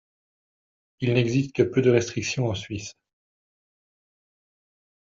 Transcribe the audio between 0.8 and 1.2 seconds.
Il